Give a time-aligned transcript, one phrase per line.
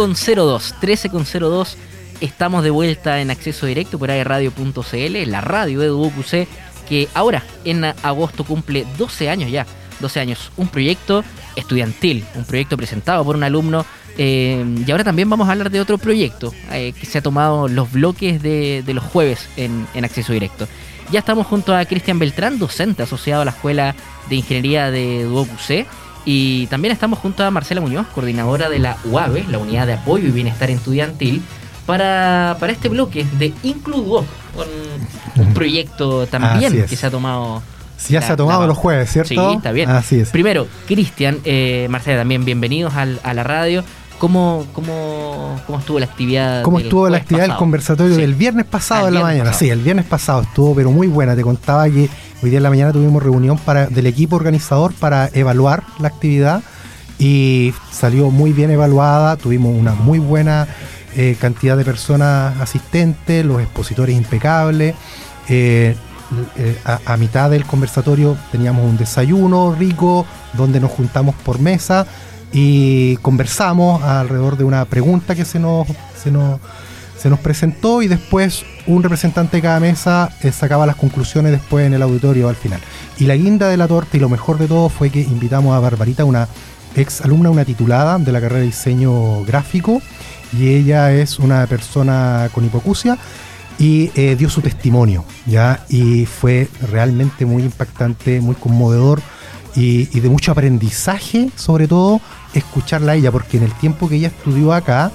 [0.00, 1.74] 13.02, 13.02.
[2.22, 6.48] Estamos de vuelta en acceso directo por airradio.cl, la radio de DuoQC,
[6.88, 9.66] que ahora en agosto cumple 12 años ya.
[10.00, 11.22] 12 años, un proyecto
[11.54, 13.84] estudiantil, un proyecto presentado por un alumno.
[14.16, 17.68] Eh, y ahora también vamos a hablar de otro proyecto eh, que se ha tomado
[17.68, 20.66] los bloques de, los jueves en, acceso directo.
[21.12, 23.94] Ya estamos junto a Cristian Beltrán, docente asociado a la Escuela
[24.30, 25.86] de Ingeniería de DuoQC
[26.24, 30.28] y también estamos junto a Marcela Muñoz, coordinadora de la UAVE, la Unidad de Apoyo
[30.28, 31.42] y Bienestar Estudiantil,
[31.86, 34.24] para, para este bloque de Includuo,
[35.36, 37.62] un proyecto también que se ha tomado.
[37.96, 39.50] Sí, ya se ha tomado los jueves, ¿cierto?
[39.50, 39.90] Sí, está bien.
[39.90, 40.30] Así es.
[40.30, 43.84] Primero, Cristian, eh, Marcela, también bienvenidos a la radio.
[44.20, 46.62] ¿Cómo, cómo, cómo estuvo la actividad?
[46.62, 49.54] ¿Cómo estuvo la actividad del conversatorio del viernes pasado en la mañana?
[49.54, 51.34] Sí, el viernes pasado estuvo, pero muy buena.
[51.34, 52.10] Te contaba que
[52.42, 56.62] hoy día en la mañana tuvimos reunión para, del equipo organizador para evaluar la actividad
[57.18, 59.38] y salió muy bien evaluada.
[59.38, 60.68] Tuvimos una muy buena
[61.16, 64.96] eh, cantidad de personas asistentes, los expositores impecables.
[65.48, 65.96] Eh,
[66.58, 72.06] eh, a, mitad del conversatorio teníamos un desayuno rico donde nos juntamos por mesa
[72.52, 75.86] y conversamos alrededor de una pregunta que se nos,
[76.20, 76.60] se nos,
[77.18, 81.86] se nos presentó y después un representante de cada mesa eh, sacaba las conclusiones después
[81.86, 82.80] en el auditorio al final.
[83.18, 85.80] Y la guinda de la torta y lo mejor de todo fue que invitamos a
[85.80, 86.48] Barbarita, una
[86.96, 90.02] ex alumna, una titulada de la carrera de diseño gráfico,
[90.52, 93.16] y ella es una persona con hipocusia
[93.78, 95.84] y eh, dio su testimonio, ¿ya?
[95.88, 99.22] Y fue realmente muy impactante, muy conmovedor
[99.74, 102.20] y, de mucho aprendizaje, sobre todo
[102.54, 105.10] escucharla a ella, porque en el tiempo que ella estudió acá,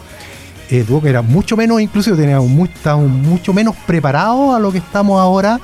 [0.69, 5.19] eh, tuvo que era mucho menos, inclusive teníamos mucho menos preparados a lo que estamos
[5.19, 5.59] ahora,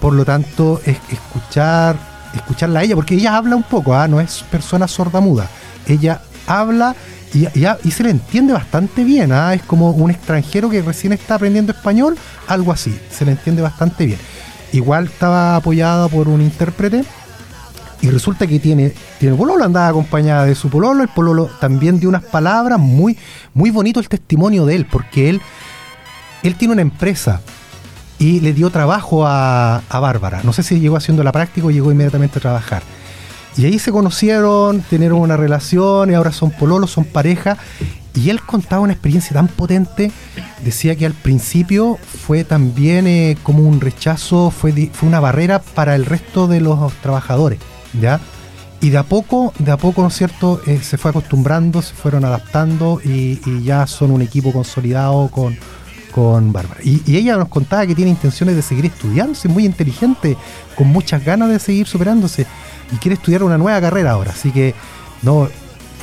[0.00, 1.96] por lo tanto, es, escuchar,
[2.34, 4.06] escucharla a ella, porque ella habla un poco, ¿ah?
[4.06, 5.48] no es persona sorda muda,
[5.86, 6.94] ella habla
[7.32, 9.54] y, y, se le entiende bastante bien, ¿ah?
[9.54, 12.16] es como un extranjero que recién está aprendiendo español,
[12.46, 14.18] algo así, se le entiende bastante bien.
[14.72, 17.04] Igual estaba apoyada por un intérprete
[18.04, 22.10] y resulta que tiene, tiene pololo, andaba acompañada de su pololo, el pololo también dio
[22.10, 23.16] unas palabras, muy,
[23.54, 25.40] muy bonito el testimonio de él, porque él,
[26.42, 27.40] él tiene una empresa
[28.18, 30.42] y le dio trabajo a, Bárbara.
[30.44, 32.82] No sé si llegó haciendo la práctica o llegó inmediatamente a trabajar.
[33.56, 37.56] Y ahí se conocieron, tenieron una relación y ahora son pololos, son pareja.
[38.14, 40.12] Y él contaba una experiencia tan potente,
[40.62, 45.94] decía que al principio fue también eh, como un rechazo, fue, fue una barrera para
[45.94, 47.58] el resto de los trabajadores
[48.00, 48.20] ¿ya?
[48.80, 51.94] Y de a poco, de a poco, ¿no es cierto?, eh, se fue acostumbrando, se
[51.94, 55.56] fueron adaptando y, ya son un equipo consolidado con,
[56.12, 56.80] con Bárbara.
[56.84, 60.36] Y, ella nos contaba que tiene intenciones de seguir estudiando, es muy inteligente,
[60.76, 62.46] con muchas ganas de seguir superándose
[62.92, 64.32] y quiere estudiar una nueva carrera ahora.
[64.32, 64.74] Así que,
[65.22, 65.48] no,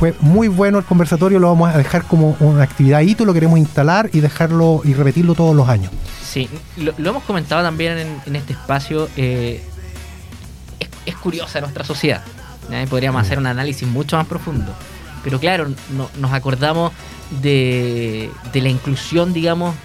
[0.02, 3.60] fue muy bueno el conversatorio, lo vamos a dejar como una actividad hito, lo queremos
[3.60, 5.92] instalar y dejarlo y repetirlo todos los años.
[6.24, 9.08] Sí, lo, hemos comentado también en, este espacio.
[9.18, 9.64] Eh,
[11.06, 12.24] es curiosa nuestra sociedad.
[12.90, 14.74] Podríamos hacer un análisis mucho más profundo.
[15.24, 15.68] Pero claro,
[16.18, 16.92] nos acordamos
[17.42, 19.76] de, la inclusión, digamos,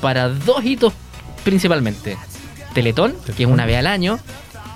[0.00, 0.92] para dos hitos
[1.44, 2.16] principalmente.
[2.74, 4.18] Teletón, que es una vez al año,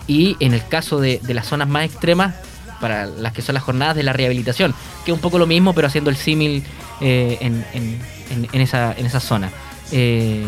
[0.06, 2.34] y en el caso de, las zonas más extremas,
[2.81, 4.75] para las que son las jornadas de la rehabilitación,
[5.05, 6.62] que es un poco lo mismo, pero haciendo el símil
[7.00, 9.50] eh, en, esa, en esa zona.
[9.93, 10.44] Eh,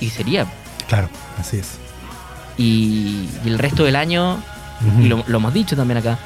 [0.00, 0.46] y sería.
[0.88, 1.85] Claro, así es.
[2.58, 4.38] Y, el resto del año,
[5.00, 6.18] y lo, hemos dicho también acá,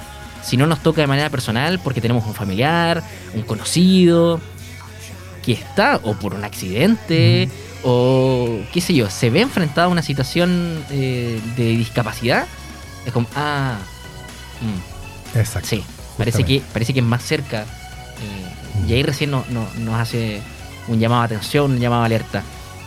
[0.42, 3.02] si no nos toca de manera personal porque tenemos un familiar,
[3.34, 4.40] un conocido,
[5.42, 7.48] que está, o por un accidente,
[7.82, 12.46] o qué sé yo, se ve enfrentado a una situación eh, de discapacidad,
[13.06, 13.78] es como, ah,
[14.60, 15.68] mm, exacto.
[15.68, 15.84] Sí,
[16.18, 17.62] parece que, parece que es más cerca.
[17.62, 20.40] Eh, y ahí recién nos hace
[20.88, 22.42] un llamado de atención, un llamado de alerta.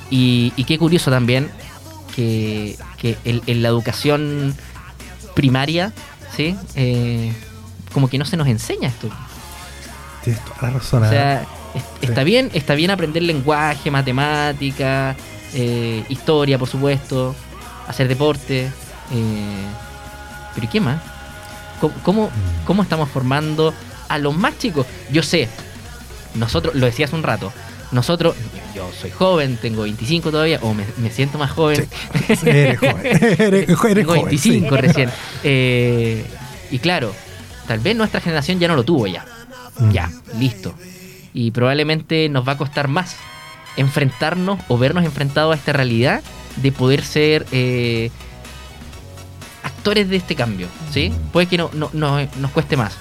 [0.09, 1.49] Y, y qué curioso también
[2.15, 2.77] que,
[3.25, 4.55] en la educación
[5.33, 5.91] primaria,
[6.35, 6.55] ¿sí?
[6.75, 7.33] Eh,
[7.93, 9.09] como que no se nos enseña esto.
[10.23, 11.03] Tienes toda la razón.
[11.03, 11.45] O sea, ¿eh?
[12.01, 15.15] está bien, está bien aprender lenguaje, matemática,
[15.53, 17.35] eh, historia, por supuesto,
[17.87, 18.71] hacer deporte.
[19.09, 21.01] pero ¿y qué más?
[22.03, 22.65] ¿Cómo, mm.
[22.65, 23.73] ¿Cómo, estamos formando
[24.07, 24.87] a los más chicos?
[25.11, 25.49] Yo sé,
[26.35, 27.51] nosotros, lo decía hace un rato,
[27.93, 28.35] nosotros,
[28.75, 31.87] yo soy joven, tengo 25 todavía, o me, siento más joven.
[32.45, 33.95] eres joven.
[33.95, 35.09] tengo 25 recién.
[35.43, 36.25] Eh,
[36.71, 37.13] y claro,
[37.67, 39.25] tal vez nuestra generación ya no lo tuvo ya.
[39.77, 39.91] Mm.
[39.91, 40.73] Ya, listo.
[41.33, 43.15] Y probablemente nos va a costar más
[43.77, 46.21] enfrentarnos o vernos enfrentados a esta realidad
[46.57, 48.11] de poder ser eh,
[49.63, 50.67] actores de este cambio.
[50.91, 51.09] ¿sí?
[51.09, 51.31] Mm.
[51.31, 52.97] Puede que no, no, nos cueste más.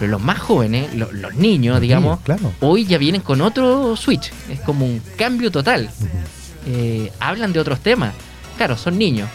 [0.00, 2.20] Pero los más jóvenes, los niños, digamos,
[2.60, 4.32] hoy ya vienen con otro switch.
[4.48, 5.90] Es como un cambio total.
[6.66, 8.14] Eh, hablan de otros temas.
[8.56, 9.28] Claro, son niños,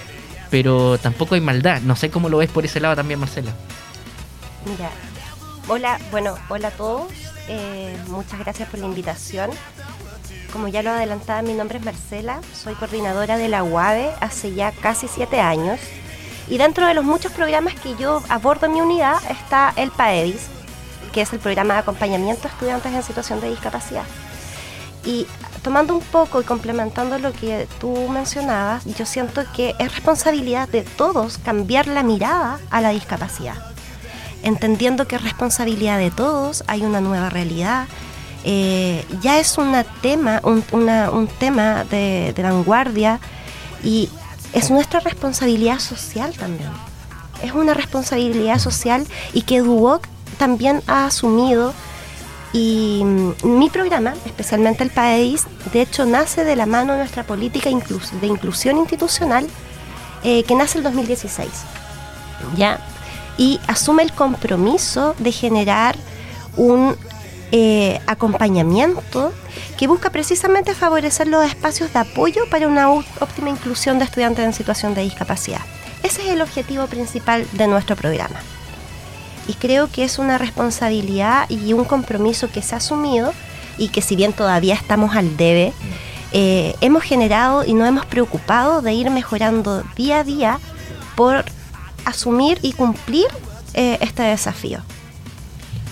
[0.49, 1.81] pero tampoco hay maldad.
[1.81, 3.51] No sé cómo lo ves por ese lado también, Marcela.
[4.65, 4.89] Mira,
[5.67, 7.11] hola, bueno, hola a todos.
[7.47, 9.51] Eh, muchas gracias por la invitación.
[10.51, 14.71] Como ya lo adelantaba, mi nombre es Marcela, soy coordinadora de la UADE hace ya
[14.71, 15.79] casi siete años.
[16.47, 20.47] Y dentro de los muchos programas que yo abordo en mi unidad está el PAEDIS,
[21.13, 24.03] que es el programa de acompañamiento a estudiantes en situación de discapacidad.
[25.05, 25.27] Y
[25.63, 30.83] tomando un poco y complementando lo que tú mencionabas, yo siento que es responsabilidad de
[30.83, 33.55] todos cambiar la mirada a la discapacidad.
[34.43, 37.87] Entendiendo que es responsabilidad de todos, hay una nueva realidad.
[38.43, 40.61] Eh, ya es una tema, un,
[41.39, 43.19] tema de, vanguardia
[43.83, 44.09] y
[44.55, 46.71] es nuestra responsabilidad social también.
[47.43, 50.07] Es una responsabilidad social y que Duoc
[50.37, 51.73] también ha asumido
[52.53, 57.23] y mm, mi programa, especialmente el país, de hecho nace de la mano de nuestra
[57.23, 59.45] política de inclusión institucional
[60.23, 61.49] eh, que nace el 2016.
[62.55, 62.79] ¿ya?
[63.37, 65.97] Y asume el compromiso de generar
[66.55, 66.95] un
[67.51, 69.33] eh, acompañamiento
[69.77, 74.53] que busca precisamente favorecer los espacios de apoyo para una óptima inclusión de estudiantes en
[74.53, 75.61] situación de discapacidad.
[76.03, 78.39] Ese es el objetivo principal de nuestro programa
[79.47, 83.33] y creo que es una responsabilidad y un compromiso que se ha asumido
[83.77, 85.73] y que si bien todavía estamos al debe,
[86.31, 90.59] eh, hemos generado y nos hemos preocupado de ir mejorando día a día
[91.15, 91.45] por
[92.05, 93.25] asumir y cumplir
[93.73, 94.79] eh, este desafío.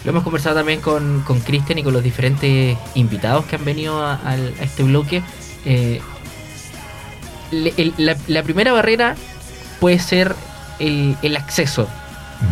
[0.03, 4.35] Lo hemos conversado también con Cristian y con los diferentes invitados que han venido a,
[4.61, 5.23] este bloque.
[5.65, 6.01] Eh,
[7.97, 9.15] la, primera barrera
[9.79, 10.35] puede ser
[10.79, 11.87] el, el acceso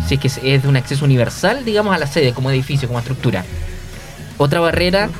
[0.06, 2.98] si es que es de un acceso universal, digamos, a la sede como edificio, como
[2.98, 3.44] estructura.
[4.38, 5.10] Otra barrera,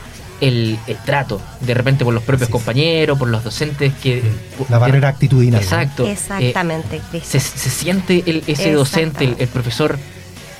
[0.40, 4.23] el, trato, de repente por los propios compañeros, por los docentes que...
[4.69, 5.62] La barrera actitudinal.
[5.62, 6.06] Exacto.
[6.06, 9.99] Exactamente, eh, se, siente ese docente, el, profesor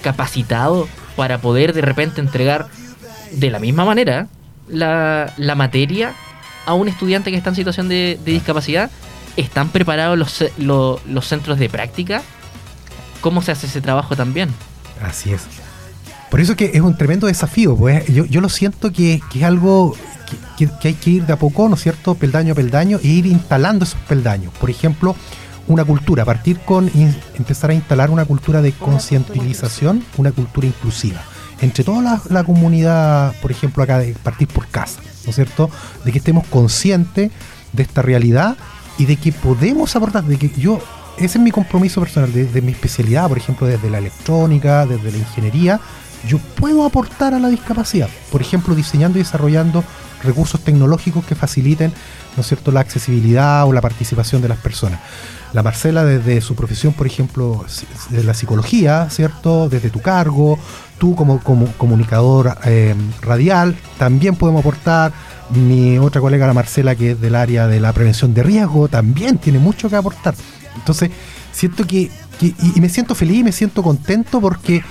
[0.02, 2.69] capacitado para poder de repente entregar
[3.32, 4.29] de la misma manera
[4.69, 6.12] la, materia
[6.67, 8.91] a un estudiante que está en situación de, discapacidad.
[9.37, 12.23] ¿Están preparados los, los centros de práctica?
[13.23, 14.50] cómo se hace ese trabajo también.
[15.03, 15.43] Así es.
[16.31, 19.97] Por eso que es un tremendo desafío, pues yo, yo lo siento que, es algo
[20.59, 23.26] que, hay que ir de a poco, ¿no es cierto?, peldaño a peldaño, e ir
[23.26, 24.53] instalando esos peldaños.
[24.59, 25.17] Por ejemplo,
[25.69, 26.91] una cultura, partir con
[27.35, 31.23] empezar a instalar una cultura de concientización, una cultura inclusiva.
[31.61, 35.70] Entre toda la, comunidad, por ejemplo, acá de partir por casa, ¿no es cierto?,
[36.05, 37.31] de que estemos conscientes
[37.73, 38.56] de esta realidad
[38.99, 40.81] y de que podemos aportar, de que yo
[41.19, 45.19] ese es mi compromiso personal, desde mi especialidad, por ejemplo, desde la electrónica, desde la
[45.19, 45.81] ingeniería,
[46.26, 48.09] yo puedo aportar a la discapacidad.
[48.31, 49.85] Por ejemplo, diseñando y desarrollando
[50.24, 51.92] recursos tecnológicos que faciliten,
[52.36, 55.00] ¿no es cierto?, la accesibilidad o la participación de las personas.
[55.52, 57.64] La Marcela, desde su profesión, por ejemplo,
[58.10, 60.58] de la psicología, ¿cierto?, desde tu cargo,
[60.98, 65.12] tú como, comunicador eh, radial, también podemos aportar.
[65.50, 69.37] Mi otra colega, la Marcela, que es del área de la prevención de riesgo, también
[69.37, 70.35] tiene mucho que aportar.
[70.76, 71.11] Entonces,
[71.52, 74.82] siento que, y, me siento feliz, y me siento contento porque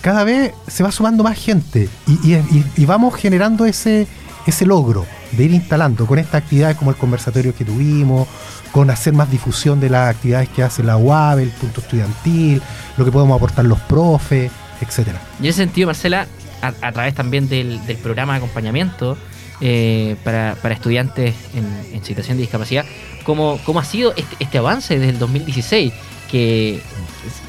[0.00, 4.06] cada vez se va sumando más gente y, vamos generando ese,
[4.46, 8.28] ese logro de ir instalando con estas actividades como el conversatorio que tuvimos,
[8.72, 12.62] con hacer más difusión de las actividades que hace la UAB, el punto estudiantil,
[12.96, 15.20] lo que podemos aportar los profes, etcétera.
[15.40, 16.26] Y en ese sentido, Marcela,
[16.62, 19.16] a, través también del, programa de acompañamiento
[19.60, 22.84] eh, para, estudiantes en situación de discapacidad,
[23.24, 25.92] cómo, cómo ha sido este, este, avance desde el 2016,
[26.30, 26.80] que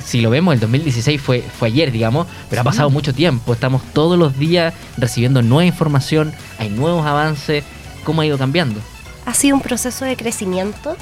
[0.04, 3.84] si lo vemos, el 2016 fue, fue ayer, digamos, pero ha pasado mucho tiempo, estamos
[3.94, 7.64] todos los días recibiendo nueva información, hay nuevos avances,
[8.04, 8.80] ¿cómo ha ido cambiando?
[9.26, 10.98] Ha sido un proceso de crecimiento.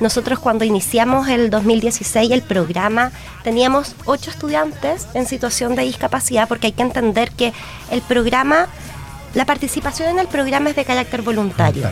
[0.00, 3.12] Nosotros cuando iniciamos el 2016 el programa
[3.44, 7.52] teníamos ocho estudiantes en situación de discapacidad porque hay que entender que
[7.90, 8.68] el programa
[9.34, 11.88] la participación en el programa es de carácter voluntario.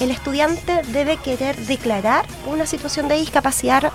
[0.00, 3.92] el estudiante debe querer declarar una situación de discapacidad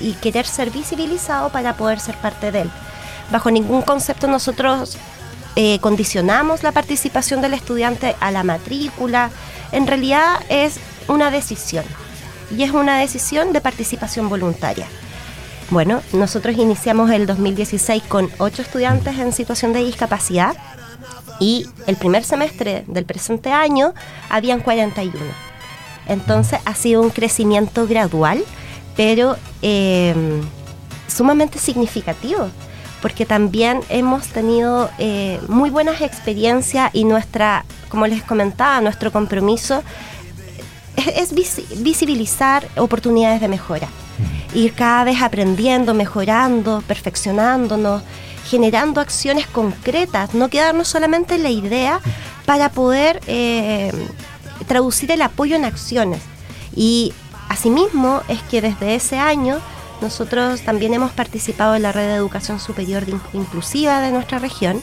[0.00, 2.70] y querer ser visibilizado para poder ser parte de él.
[3.30, 4.98] Bajo ningún concepto nosotros
[5.56, 9.30] eh, condicionamos la participación del estudiante a la matrícula.
[9.72, 11.84] En realidad es una decisión
[12.56, 14.86] y es una decisión de participación voluntaria.
[15.70, 20.56] Bueno, nosotros iniciamos el 2016 con ocho estudiantes en situación de discapacidad
[21.38, 23.94] y el primer semestre del presente año
[24.28, 25.16] habían 41.
[26.08, 28.44] Entonces ha sido un crecimiento gradual,
[29.00, 30.14] pero eh,
[31.08, 32.50] sumamente significativo,
[33.00, 39.82] porque también hemos tenido eh, muy buenas experiencias y nuestra, como les comentaba, nuestro compromiso
[41.16, 43.88] es, visibilizar oportunidades de mejora.
[44.52, 48.02] Ir cada vez aprendiendo, mejorando, perfeccionándonos,
[48.50, 52.00] generando acciones concretas, no quedarnos solamente en la idea
[52.44, 53.92] para poder eh,
[54.66, 56.20] traducir el apoyo en acciones.
[56.76, 57.14] Y
[57.50, 59.58] asimismo es que desde ese año
[60.00, 63.04] nosotros también hemos participado en la red de educación superior
[63.34, 64.80] inclusiva de nuestra región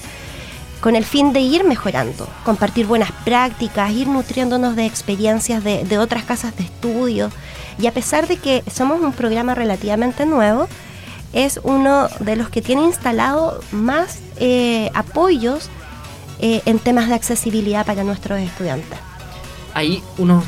[0.81, 6.24] con el fin de ir mejorando, compartir buenas prácticas, ir nutriéndonos de experiencias de, otras
[6.24, 7.31] casas de estudio.
[7.79, 10.67] Y a pesar de que somos un programa relativamente nuevo,
[11.33, 15.69] es uno de los que tiene instalado más eh, apoyos
[16.39, 19.00] eh, en temas de accesibilidad para nuestros estudiantes.
[19.74, 20.43] Hay uno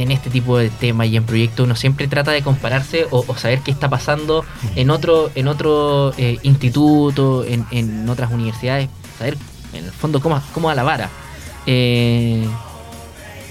[0.00, 3.60] en este tipo de temas y en proyectos uno siempre trata de compararse o, saber
[3.60, 8.88] qué está pasando en otro en otro eh, instituto, en, en, otras universidades,
[9.18, 9.36] saber
[9.74, 11.10] en el fondo cómo, cómo va la vara.
[11.66, 12.46] Eh,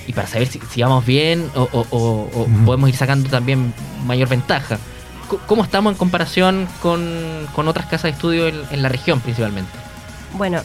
[0.08, 3.74] y para saber si, vamos bien o, podemos ir sacando también
[4.06, 4.80] mayor ventaja.
[5.46, 9.72] ¿Cómo estamos en comparación con, otras casas de estudio en la región principalmente?
[10.34, 10.62] Bueno,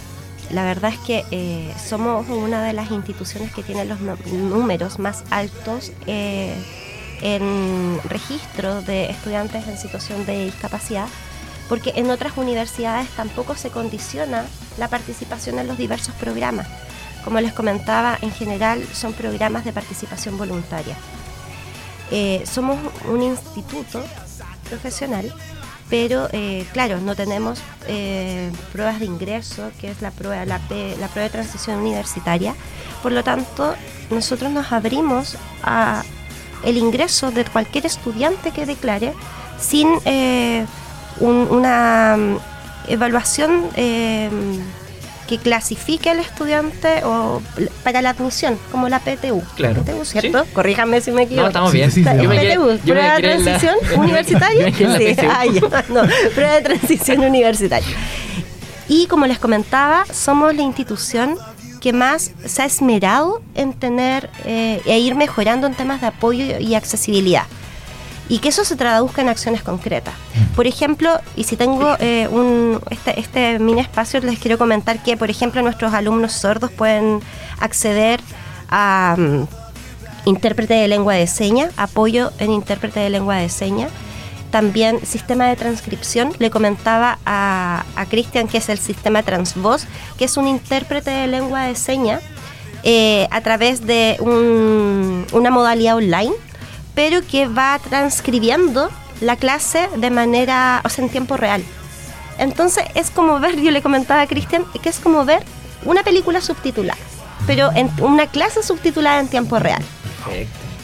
[0.54, 5.25] la verdad es que eh, somos una de las instituciones que tiene los números más
[5.30, 6.54] altos eh,
[7.23, 11.08] en registro de estudiantes en situación de discapacidad,
[11.68, 14.44] porque en otras universidades tampoco se condiciona
[14.78, 16.68] la participación en los diversos programas.
[17.25, 20.96] Como les comentaba, en general son programas de participación voluntaria.
[22.12, 22.78] Eh, somos
[23.11, 24.04] un instituto
[24.68, 25.34] profesional
[25.90, 31.22] pero eh, claro, no tenemos eh, pruebas de ingreso, que es la prueba, la, prueba
[31.22, 32.54] de transición universitaria.
[33.02, 33.74] Por lo tanto,
[34.10, 36.02] nosotros nos abrimos a
[36.64, 39.12] el ingreso de cualquier estudiante que declare
[39.60, 40.64] sin eh,
[41.20, 42.38] una mm,
[42.88, 43.68] evaluación
[45.28, 47.43] que clasifique al estudiante o
[47.83, 49.43] para la admisión, como la PTU.
[49.57, 49.83] Claro.
[49.83, 50.45] PTU, ¿cierto?
[50.52, 51.43] Corríjame si me equivoco.
[51.43, 51.90] No, estamos bien.
[51.90, 54.73] PTU, prueba de transición universitaria.
[54.73, 54.85] sí,
[55.28, 56.02] ah, no,
[56.35, 57.97] prueba de transición universitaria.
[58.88, 61.38] Y como les comentaba, somos la institución
[61.81, 66.59] que más se ha esmerado en tener eh, e ir mejorando en temas de apoyo
[66.59, 67.45] y accesibilidad
[68.28, 70.14] y que eso se traduzca en acciones concretas.
[70.57, 75.16] Por ejemplo, y si tengo eh, un, este, este, mini espacio, les quiero comentar que,
[75.16, 77.21] por ejemplo, nuestros alumnos sordos pueden
[77.61, 78.21] acceder
[78.69, 79.47] a mm,
[80.26, 83.90] intérprete de lengua de señas, apoyo en intérprete de lengua de señas.
[84.50, 86.33] También sistema de transcripción.
[86.38, 91.26] Le comentaba a, a Cristian que es el sistema Transvoz, que es un intérprete de
[91.26, 92.23] lengua de señas
[92.87, 96.35] eh, a través de una modalidad online
[96.94, 101.62] pero que va transcribiendo la clase de manera, o sea, en tiempo real.
[102.38, 105.42] Entonces es como ver, yo le comentaba a Cristian, que es como ver
[105.84, 106.98] una película subtitulada,
[107.46, 109.82] pero en una clase subtitulada en tiempo real.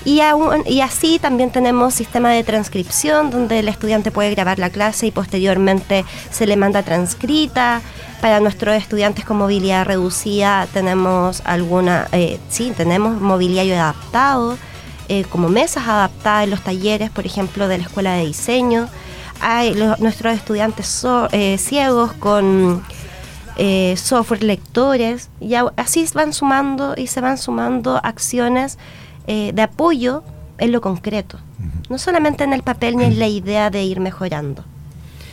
[0.05, 0.21] Y,
[0.67, 5.11] y así también tenemos sistema de transcripción donde el estudiante puede grabar la clase y
[5.11, 7.83] posteriormente se le manda transcrita.
[8.21, 14.59] Para nuestros estudiantes con movilidad reducida tenemos alguna, eh, sí, tenemos mobiliario adaptado
[15.13, 18.89] eh, como mesas adaptadas en los talleres, por ejemplo, de la escuela de diseño.
[19.41, 22.81] Hay nuestros estudiantes eh, ciegos con
[23.57, 25.29] eh, software lectores.
[25.41, 28.79] Y así van sumando y se van sumando acciones
[29.27, 30.23] de apoyo
[30.59, 31.39] en lo concreto,
[31.89, 34.65] no solamente en el papel ni en la idea de ir mejorando.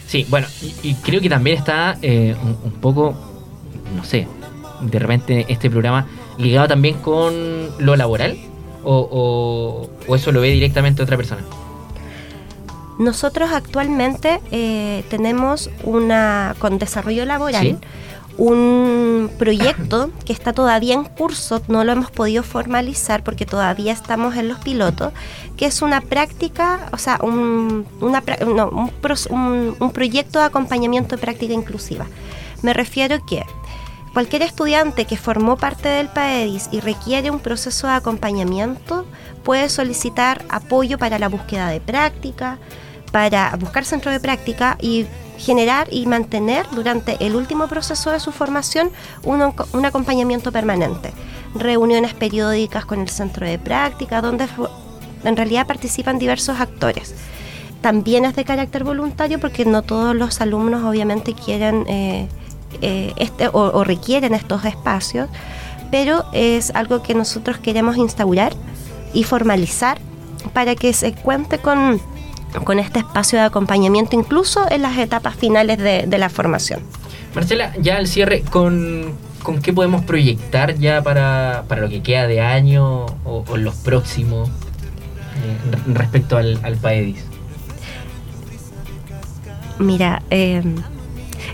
[0.08, 0.48] Sí, bueno,
[0.84, 3.16] y, creo que también está un, poco,
[3.96, 4.28] no sé,
[4.82, 6.08] de repente este programa
[6.38, 7.34] ligado también con
[7.80, 8.38] lo laboral,
[8.88, 11.42] o, eso lo ve directamente otra persona?
[13.00, 17.80] Nosotros actualmente eh, tenemos una con desarrollo laboral
[18.38, 24.36] un proyecto que está todavía en curso, no lo hemos podido formalizar porque todavía estamos
[24.36, 25.12] en los pilotos,
[25.58, 31.54] que es una práctica, o sea, un, una, un, un proyecto de acompañamiento de práctica
[31.54, 32.06] inclusiva.
[32.62, 33.44] Me refiero que
[34.18, 39.06] Cualquier estudiante que formó parte del PAEDIS y requiere un proceso de acompañamiento
[39.44, 42.58] puede solicitar apoyo para la búsqueda de práctica,
[43.12, 45.06] para buscar centro de práctica y
[45.38, 48.90] generar y mantener durante el último proceso de su formación
[49.24, 49.44] un,
[49.86, 51.14] acompañamiento permanente.
[51.54, 54.48] Reuniones periódicas con el centro de práctica, donde
[55.26, 57.14] en realidad participan diversos actores.
[57.82, 62.28] También es de carácter voluntario porque no todos los alumnos obviamente quieren eh,
[62.82, 65.30] eh, este, o, requieren estos espacios,
[65.92, 68.54] pero es algo que nosotros queremos instaurar
[69.14, 70.00] y formalizar
[70.54, 72.00] para que se cuente con
[72.64, 76.80] con este espacio de acompañamiento incluso en las etapas finales de, la formación.
[77.36, 82.42] Marcela, ya al cierre, ¿con, ¿con, qué podemos proyectar ya para, lo que queda de
[82.42, 87.24] año o, los próximos eh, respecto al, al, PAEDIS?
[89.78, 90.64] Mira, eh,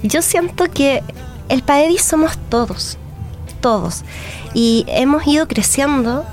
[0.03, 1.01] yo siento que
[1.49, 2.97] el PAEDIS somos todos,
[3.61, 4.03] todos,
[4.53, 6.25] y hemos ido creciendo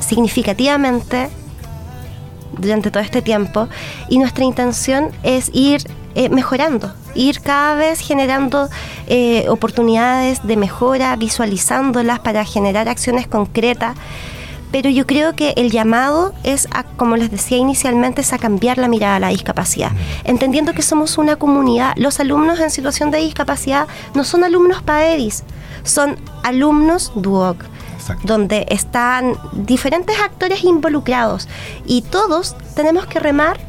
[0.00, 1.30] significativamente
[2.58, 3.68] durante todo este tiempo
[4.08, 5.82] y nuestra intención es ir
[6.14, 8.68] eh, mejorando, ir cada vez generando
[9.06, 13.96] eh, oportunidades de mejora, visualizándolas para generar acciones concretas.
[14.72, 18.78] Pero yo creo que el llamado es, a, como les decía inicialmente, es a cambiar
[18.78, 19.92] la mirada a la discapacidad,
[20.24, 21.92] entendiendo que somos una comunidad.
[21.96, 25.44] Los alumnos en situación de discapacidad no son alumnos PAEDIS,
[25.84, 27.64] son alumnos DUOC
[28.24, 31.48] donde están diferentes actores involucrados
[31.86, 33.60] y todos tenemos que remar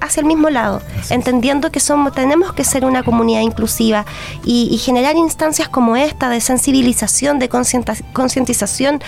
[0.00, 4.06] hacia el mismo lado, entendiendo que somos, tenemos que ser una comunidad inclusiva
[4.44, 9.02] y, generar instancias como esta de sensibilización, de concientización,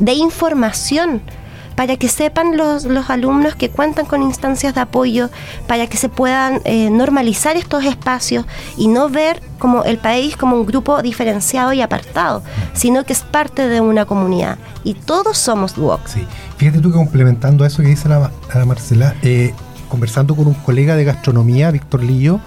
[0.00, 1.22] de información
[1.80, 5.30] para que sepan los, alumnos que cuentan con instancias de apoyo,
[5.66, 8.44] para que se puedan eh, normalizar estos espacios
[8.76, 12.42] y no ver como el país como un grupo diferenciado y apartado,
[12.74, 14.58] sino que es parte de una comunidad.
[14.84, 16.06] Y todos somos DUOC.
[16.06, 16.26] Sí,
[16.58, 18.30] fíjate tú que complementando eso que dice la,
[18.66, 19.54] Marcela, eh,
[19.88, 22.40] conversando con un colega de gastronomía, Víctor Lillo,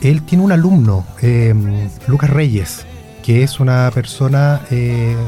[0.00, 1.54] él tiene un alumno, eh,
[2.08, 2.84] Lucas Reyes,
[3.22, 4.60] que es una persona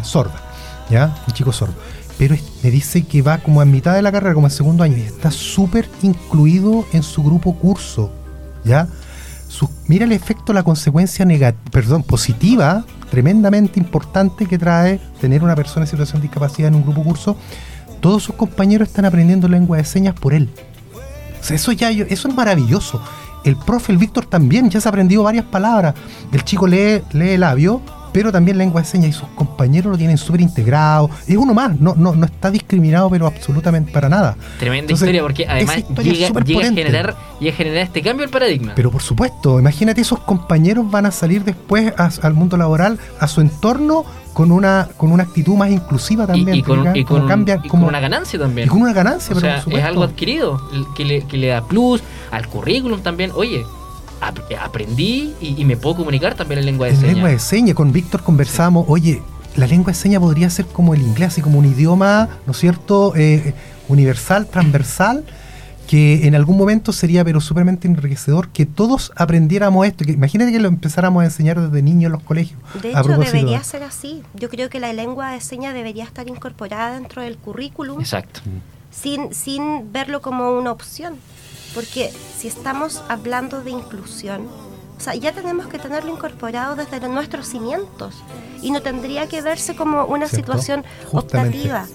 [0.03, 0.48] sorda,
[0.91, 1.15] ¿ya?
[1.27, 1.75] Un chico sordo
[2.19, 4.97] pero me dice que va como a mitad de la carrera, como en segundo año,
[4.97, 8.11] y está súper incluido en su grupo curso,
[8.65, 8.89] ¿ya?
[9.87, 11.25] mira el efecto, la consecuencia
[11.71, 16.83] perdón, positiva, tremendamente importante que trae tener una persona en situación de discapacidad en un
[16.83, 17.37] grupo curso.
[18.01, 20.51] Todos sus compañeros están aprendiendo lengua de señas por él.
[21.49, 23.01] eso ya, eso es maravilloso.
[23.45, 25.95] El profe, el Víctor también, ya se ha aprendido varias palabras.
[26.31, 27.81] El chico lee, lee labio
[28.13, 31.11] pero también lengua de señas y sus compañeros lo tienen súper integrado.
[31.27, 34.37] Es uno más, no, no, no está discriminado, pero absolutamente para nada.
[34.59, 38.73] Tremenda historia, porque además llega, a generar, llega, a generar, este cambio del paradigma.
[38.75, 43.41] Pero por supuesto, imagínate, esos compañeros van a salir después al mundo laboral, a su
[43.41, 46.59] entorno, con una con una actitud más inclusiva también.
[46.59, 48.67] Y, con, una ganancia también.
[48.67, 49.75] Y con una ganancia, pero por.
[49.75, 50.61] Es algo adquirido
[50.97, 53.33] que le, que le da plus al currículum también.
[53.35, 53.65] Oye,
[54.21, 57.15] aprendí y, me puedo comunicar también en lengua de señas.
[57.15, 59.23] lengua de señas, con Víctor conversamos, oye,
[59.57, 62.59] la lengua de señas podría ser como el inglés, así como un idioma, ¿no es
[62.59, 63.55] cierto?, eh,
[63.89, 65.25] universal, transversal,
[65.89, 70.05] que en algún momento sería pero súpermente enriquecedor que todos aprendiéramos esto.
[70.05, 72.61] Que, imagínate que lo empezáramos a enseñar desde niños en los colegios.
[72.83, 74.23] De hecho, debería ser así.
[74.35, 78.01] Yo creo que la lengua de señas debería estar incorporada dentro del currículum.
[78.01, 78.41] Exacto.
[78.91, 81.15] Sin, sin verlo como una opción.
[81.75, 84.49] Porque si estamos hablando de inclusión,
[84.97, 88.17] o sea, ya tenemos que tenerlo incorporado desde nuestros cimientos
[88.63, 91.87] y no tendría que verse como una situación optativa.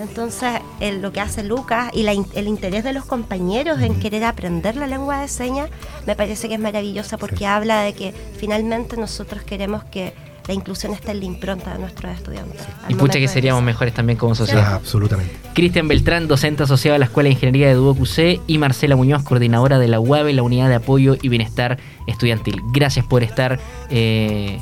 [0.00, 4.86] Entonces, lo que hace Lucas y el interés de los compañeros en querer aprender la
[4.86, 5.68] lengua de señas
[6.06, 10.14] me parece que es maravillosa porque habla de que finalmente nosotros queremos que
[10.50, 12.62] la inclusión está en la impronta de nuestros estudiantes.
[12.88, 14.74] Y pucha que seríamos mejores también como sociedad.
[14.74, 15.32] absolutamente.
[15.54, 19.78] Cristian Beltrán, docente asociado a la Escuela de Ingeniería de UOQC y Marcela Muñoz, coordinadora
[19.78, 22.60] de la UAB, la Unidad de Apoyo y Bienestar Estudiantil.
[22.72, 23.60] Gracias por estar
[23.90, 24.58] eh,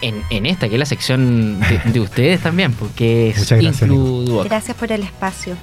[0.00, 1.60] en, esta, que es la sección
[1.92, 3.90] de, ustedes también, porque es Muchas gracias,
[4.44, 5.56] Gracias por el espacio.